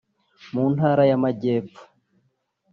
[0.53, 1.81] mu Ntara y’Amajyepfo